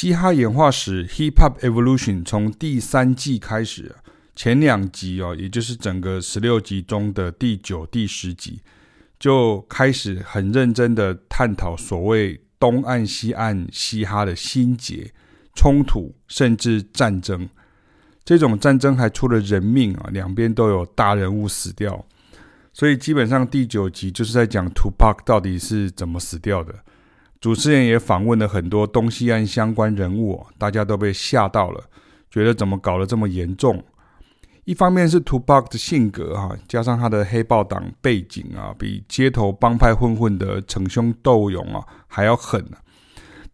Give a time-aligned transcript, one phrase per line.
[0.00, 3.94] 嘻哈演化史 （Hip Hop Evolution） 从第三季开始，
[4.34, 8.62] 前两集哦，也就是整个十六集中的第九、第十集，
[9.18, 15.12] 就开始很认真的探讨所谓东岸、西岸嘻哈的心结、
[15.54, 17.46] 冲突，甚至战争。
[18.24, 22.06] 这种战争还出了人命啊，两边都有大人物死掉。
[22.72, 26.74] 所以基本上第九集就是在讲 Tupac 到底是怎么死掉的。
[27.40, 31.82] 主持人也访问了很多东西岸相关人物，大家都被吓到了，
[32.30, 33.82] 觉得怎么搞得这么严重？
[34.64, 42.62] 一方面是 Tupac 的性格哈，加上他的黑豹党背景啊，比街头帮派混混的逞凶斗勇啊还要狠，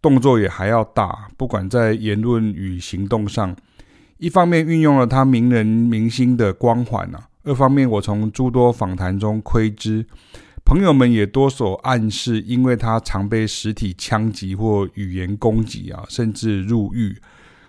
[0.03, 3.55] 动作也还要大，不管在言论与行动上。
[4.19, 10.05] 一方面运用了他名人明星的光环啊，二方面我从诸多访谈中窥知。
[10.67, 17.17] 朋友们也多所暗示，因为他常被实体枪击或语言攻击啊，甚至入狱，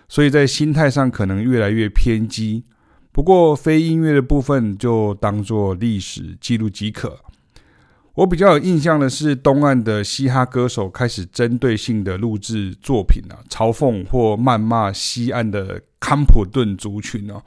[0.08, 2.64] 所以在心态上可能越来越偏激。
[3.12, 7.20] 不过非音乐的部分就当做历史记录即可。
[8.14, 17.40] 我比较有印象的是，东岸的嘻哈歌手开始针对性的录制作品啊，嘲讽或谩骂西岸的康普顿族群啊。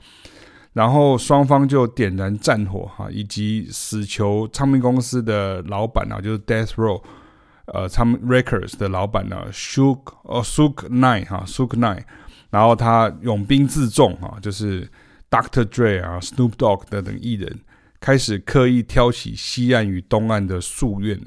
[0.72, 7.02] 然后双方就点燃战火哈，以及死囚唱片公司的老板啊，就是 Death Row，
[7.66, 12.04] 呃，唱片 Records 的老板呢，Suge 哦 Suge Knight 哈 Suge Knight，
[12.48, 14.90] 然后他拥兵自重哈，就是
[15.30, 15.64] Dr.
[15.64, 17.60] Dre 啊，Snoop Dogg 等等艺人
[18.00, 21.20] 开始刻意挑起西岸与东岸的宿怨，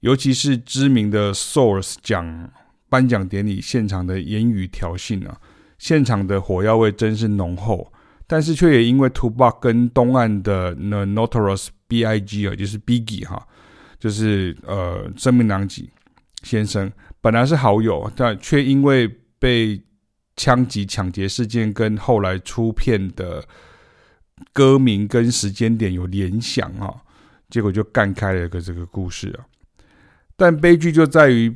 [0.00, 2.50] 尤其是知名的 Source 奖
[2.88, 5.40] 颁奖典礼现场的言语挑衅啊，
[5.78, 7.92] 现场的火药味真是浓厚。
[8.30, 12.46] 但是却也因为 Tupac 跟东岸的那 Notorious B.I.G.
[12.46, 13.48] 啊，就是 Biggie 哈，
[13.98, 15.88] 就是呃声名狼藉
[16.42, 19.82] 先生，本来是好友，但却因为被
[20.36, 23.42] 枪击抢劫事件跟后来出片的
[24.52, 26.94] 歌名跟时间点有联想啊，
[27.48, 29.48] 结果就干开了个这个故事啊。
[30.36, 31.50] 但悲剧就在于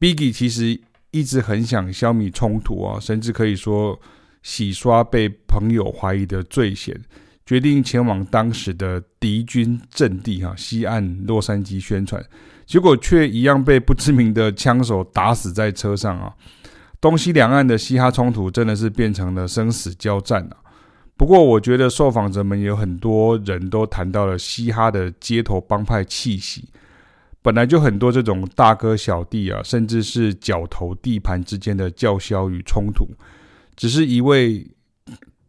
[0.00, 0.80] Biggie 其实
[1.12, 3.96] 一直很想消弭冲突啊，甚至可以说。
[4.42, 6.98] 洗刷被朋友怀疑的罪嫌，
[7.44, 12.24] 决定前往当时的敌军阵地哈西岸洛杉矶宣传，
[12.64, 16.32] 结果却一样被不知名的枪手打死在车上啊！
[17.00, 20.56] 东西两岸的嘻哈冲突真的是变成了生死交战啊！
[21.16, 26.68] 不过，我觉得受访者们有很多人都谈到了嘻哈的街头帮派气息，
[27.42, 33.06] 本来就很多这种大哥小弟啊，甚至是角头地盘之间的叫嚣与冲突。
[33.76, 34.66] 只是一位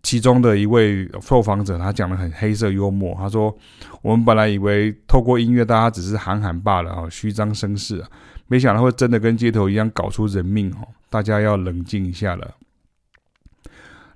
[0.04, 3.16] 其中的一位受访者，他讲的很黑色幽默。
[3.16, 3.56] 他说
[4.02, 8.10] ：“我们本来以为透过音乐，大家只是喊喊罢了啊，虚张声势啊，
[8.48, 10.88] 没想到会真的跟街头一样搞出人命哦。
[11.10, 12.56] 大家要冷静一下了。”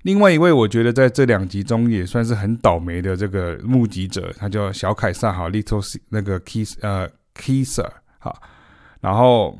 [0.01, 7.89] 另外一位，我觉得在这两集中也算是很倒霉的这个目击者，他叫小凯撒哈，Little 那个 Kiss 呃 Kisser
[8.19, 8.35] 哈。
[9.01, 9.59] 然后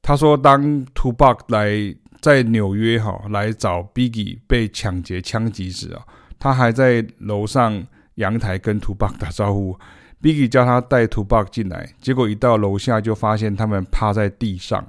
[0.00, 1.94] 他说，当 Tupac 来。
[2.20, 6.02] 在纽约哈来找 Biggie 被抢劫枪击时啊，
[6.38, 7.84] 他还在楼上
[8.16, 9.78] 阳台跟 Tupac 打招呼。
[10.22, 14.86] Biggie 叫他带 Tupac 进来，结果一到楼下就发现他们趴在地上。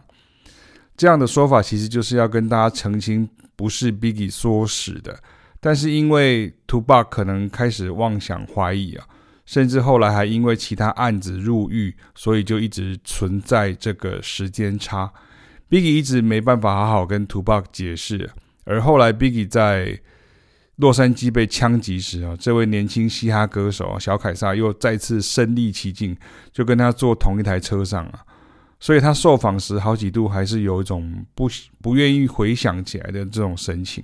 [0.98, 5.18] 这样的说法其实就是要跟大家澄清，不是 Biggie 唆使的。
[5.62, 9.06] 但是因为 Tupac 可能开始妄想怀疑啊，
[9.46, 15.10] 甚至后来还因为其他案子入狱，所以就一直存在这个时间差。
[15.72, 18.30] Biggie 一直没办法好好跟 Tupac 解释，
[18.66, 19.98] 而后来 Biggie 在
[20.76, 26.18] 洛杉矶被枪击时啊，这位年轻嘻哈歌手啊小凯撒又再次身历其境，
[26.52, 28.20] 就跟他坐同一台车上啊，
[28.82, 31.50] 所以他受访时好几度还是有一种不
[31.82, 34.04] 不愿意回想起来的这种神情。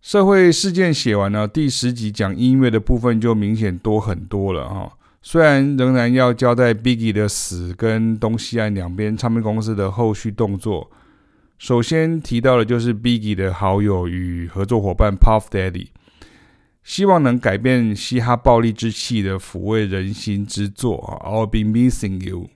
[0.00, 4.92] 社会事件写完了，第十集讲音乐的部分就明显多很多了哈。
[5.24, 10.90] 虽然仍然要交代 Biggie 的死跟东西岸两边唱片公司的后续动作，
[11.58, 15.86] 首先提到的就是 Biggie 的好友与合作伙伴 Puff Daddy，
[16.82, 22.50] 希望能改变嘻哈暴力之气的抚慰人心之作啊，I'll be missing you。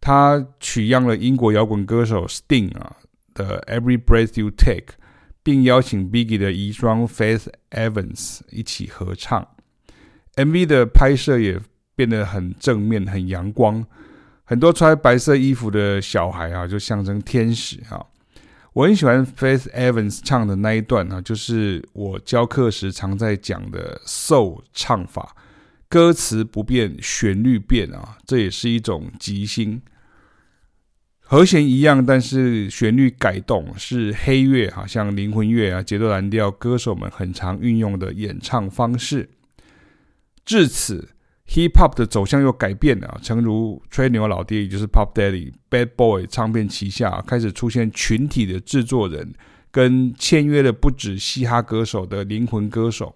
[0.00, 2.96] 他取样了英国摇滚歌手 Sting 啊
[3.34, 4.94] 的 Every Breath You Take，
[5.42, 9.46] 并邀请 Biggie 的遗孀 Faith Evans 一起合唱。
[10.36, 11.60] MV 的拍摄也。
[12.04, 13.84] 变得很正面、很阳光，
[14.42, 18.04] 很多穿白色衣服的小孩啊，就象征天使啊。
[18.72, 25.36] 我很喜欢 Faith Evans 唱的那一段啊，就是我教课时常在讲的 Soul 唱法，
[25.88, 29.80] 歌词不变，旋律变啊，这也是一种即兴。
[31.20, 39.30] 和弦一样，但是旋律改动，是黑乐哈，像灵魂乐啊、节奏蓝调歌手们很常运用的演唱方式。
[40.44, 41.10] 至此
[41.52, 49.32] ，Hip Hop 的走向又改变了，诚如吹牛老爹，也就是 Pop Daddy、Bad Boy 唱片旗下开始出现群体的制作人，
[49.70, 53.14] 跟签约的不止嘻哈歌手的灵魂歌手。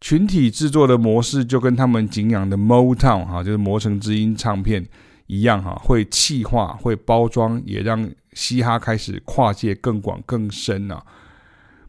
[0.00, 4.86] 群体制作的模式就跟他们敬仰的 Motown 哈，就是魔城之音唱片。
[5.30, 11.04] 一样哈，会气化，会包装，也让嘻哈开始跨界更广更深啊！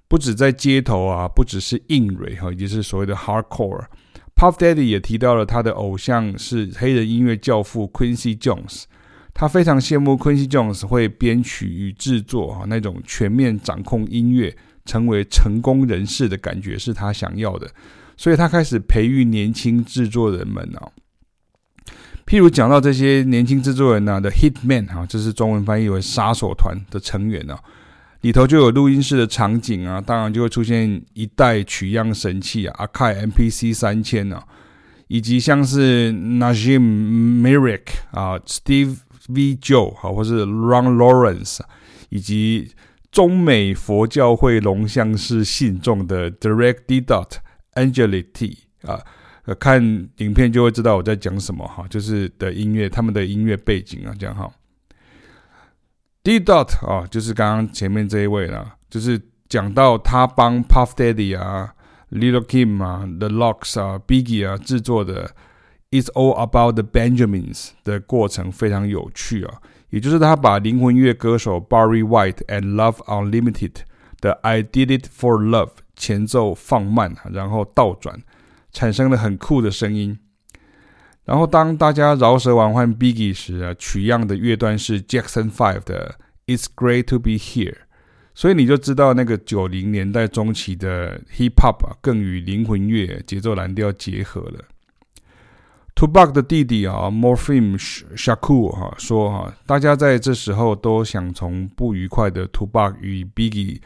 [0.09, 3.85] 不止在街头啊，不只是硬蕊哈，也就是所谓的 hardcore。
[4.39, 8.83] Puff Daddy 也提到了他的偶像是黑人音乐教父 Quincy Jones，
[9.33, 14.55] 他非常羡慕 Quincy Jones 会编曲与制作哈，那种全面掌控音乐，
[14.85, 17.69] 成为成功人士的感觉是他想要的，
[18.15, 20.87] 所以他开始培育年轻制作人们啊。
[22.25, 27.59] 譬如讲到这些年轻制作人呢、的 Hitman 哈，这是中文翻译为杀手团的成员呢、啊，
[28.21, 34.43] 里头就有录音室的场景啊，当然就会出现一代取样神器啊，Akai MPC 三千啊，
[35.07, 36.81] 以及像是 Najim
[37.41, 38.97] Myrick 啊，Steve
[39.29, 41.59] V Joe 好，或是 Ron Lawrence，
[42.09, 42.71] 以及
[43.09, 47.37] 中美佛教会龙象式信众的 Direct D Dot
[47.75, 48.99] Angelity 啊。
[49.59, 49.81] 看
[50.17, 54.47] 影片就会知道我在讲什么哈，就是的音乐，他们的音乐背景啊，这样哈。
[56.23, 61.73] D Dot 啊，就是刚刚前面这一位啦，就是讲到他帮 Puff Daddy 啊、
[62.11, 65.31] Little Kim 啊、The LOX 啊、Biggie 啊制作的
[65.91, 69.55] It's All About the Benjamins 的过程非常有趣啊，
[69.89, 73.73] 也就是他把灵魂乐歌手 Barry White and Love Unlimited
[74.19, 78.21] 的 I Did It For Love 前奏放慢，然后倒转。
[78.71, 80.19] 产生了很酷的声音，
[81.29, 86.15] 然后当大家饶舌玩换 Biggie 时啊，取样的乐段是 Jackson Five 的
[86.47, 87.75] It's Great to Be Here，
[88.33, 94.65] 所以你就知道那个九零年代中期的 Hip Hop 啊，更与灵魂乐节奏蓝调结合了。
[95.95, 97.77] Tupac 的弟弟啊，Morpheme
[98.15, 103.79] Shakur 哈说哈，大家在这时候都想从不愉快的 Tupac 与 Biggie。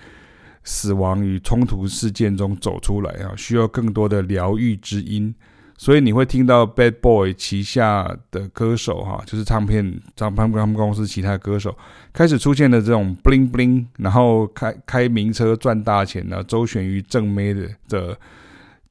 [0.64, 5.36] 死亡与冲突事件中走出来啊，需要更多的疗愈之音，
[5.78, 11.76] 所以你会听到 Bad Boy 旗下的歌手哈，就是唱片唱片他们公司其他歌手
[12.14, 18.18] 开始出现了这种 bling bling，然后开开名车赚大钱呢周旋于正妹的的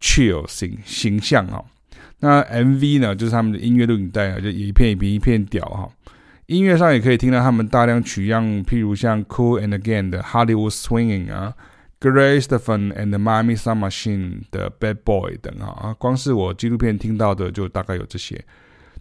[0.00, 1.62] chill 形形象啊。
[2.20, 5.88] 那 MV 呢，就是他们的音乐录影带啊，就一片一片一片屌哈。
[6.46, 11.54] 音乐上也可以听到他们大量取样，譬如像 Cool and Again 的 Hollywood Swinging 啊
[12.02, 15.36] Gray s t e p h e n and Miami Sun Machine 的 Bad Boy
[15.36, 18.44] 等哈啊，光是我纪录片听到的就大概有这些。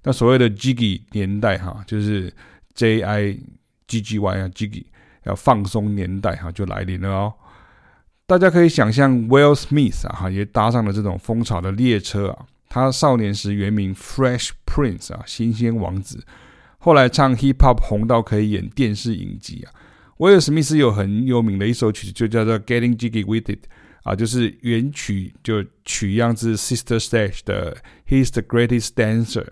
[0.03, 2.31] 那所谓的 Jiggy 年代哈，就是
[2.75, 3.39] J I
[3.87, 4.85] G G Y 啊，Jiggy
[5.23, 7.33] 要放松年代哈，就来临了哦。
[8.27, 12.45] 大家可以想象，Will Smith 啊哈也搭上了这种风潮的列车啊。
[12.69, 16.23] 他少年时原名 Fresh Prince 啊，新鲜王子，
[16.77, 19.73] 后来唱 Hip Hop 红到可以演电视影集啊。
[20.21, 23.63] 威尔史密斯有很有名的一首曲子就叫做 Getting Jiggy with It
[24.03, 27.75] 啊，就是原曲就取样自 Sister Stash 的
[28.07, 29.47] He's the Greatest Dancer，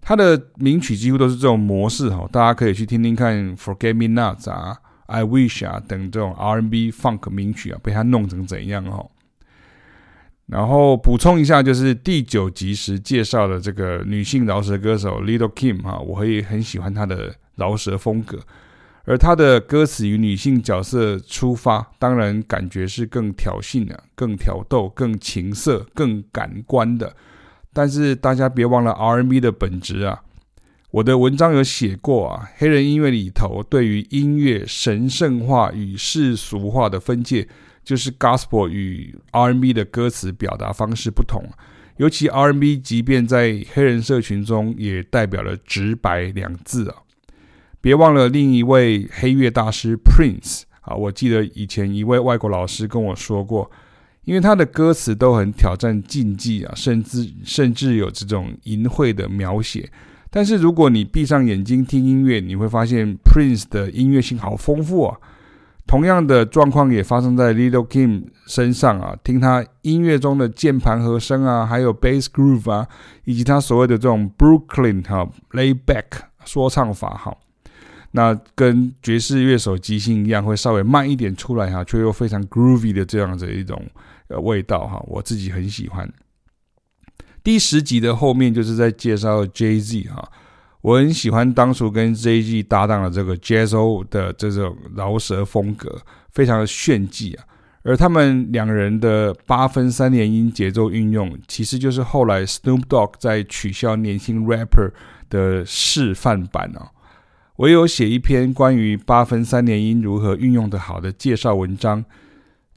[0.00, 9.10] 他的名曲几乎都是这种模式哈，大家可以去听听看 Forget Me Not 啊，I Wish 啊等这种 R&B Funk 名曲啊，被他弄成怎样哦。
[10.46, 18.38] 然后补充一下，就是第九集时介绍的这个女性饶舌歌手 Little Kim 哈，我会很喜欢她的饶舌风格，
[19.04, 27.14] 而他的歌词与女性角色出发，当然感觉是更挑衅的、更挑逗、更情色、更感官的。
[27.72, 30.22] 但是大家别忘了 R&B 的本质啊！
[30.90, 37.48] 我的文章有写过啊，黑人音乐里头对于音乐神圣化与世俗化的分界。
[37.82, 41.42] 就是 Gospel 与 R&B 的歌词表达方式不同，
[41.96, 46.96] 尤其 R&B，即便在黑人社群中，也代表了直白两字啊。
[47.80, 53.70] 别忘了另一位黑乐大师 Prince 啊，我记得以前一位外国老师跟我说过，
[54.24, 59.90] 因为他的歌词都很挑战禁忌啊，甚至甚至有这种淫秽的描写。
[60.30, 65.16] 但是如果你闭上眼睛听音乐，你会发现 Prince 的音乐性好丰富啊。
[65.86, 72.86] 同样的状况也发生在 Little Kim 身上啊，听他音乐中的键盘和声啊，还有 Bass Groove 啊，
[73.24, 76.04] 以及他所谓的这种 Brooklyn 哈 Layback
[76.44, 77.36] 说唱法哈，
[78.12, 83.80] 那跟爵士乐手即兴一样，会稍微慢一点出来哈，却又非常 Groovy 的这样子一种
[84.28, 86.12] 呃味道哈，我自己很喜欢。
[87.42, 90.30] 第十集的后面就是在介绍 Jay Z 哈。
[90.82, 96.00] 我很喜欢当初跟 Jay Z 搭档的这个 Jazz O 的这种饶舌风格，
[96.32, 97.44] 非常的炫技啊。
[97.82, 104.90] 而他们两人的八分三连音节奏运用，其实就是后来 Snoop Dogg 在取消年轻 rapper
[105.28, 106.90] 的示范版啊。
[107.60, 112.02] 我有写一篇关于八分三连音如何运用的好的介绍文章，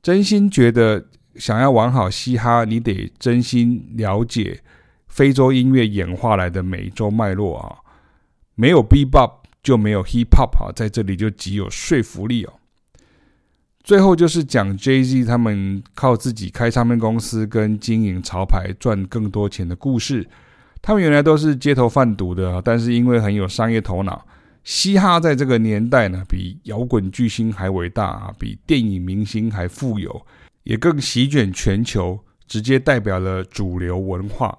[0.01, 4.59] 真心觉得想要玩好嘻哈，你得真心了解
[5.07, 7.77] 非洲音乐演化来的美洲脉络啊。
[8.55, 12.51] 没有 Bebop 就没有 Hip Hop 哈，在这里就极有说服力哦。
[13.85, 20.27] 最后就是讲 Jay-Z 他们靠自己开唱片公司跟经营潮牌赚更多钱的故事。
[20.81, 24.25] 他们原来都是街头贩毒的，但是因为很有商业头脑，
[24.63, 30.25] 嘻哈在这个年代呢，比摇滚巨星还伟大啊，比电影明星还富有，
[30.63, 32.17] 也更席卷全球，
[32.47, 34.57] 直接代表了主流文化。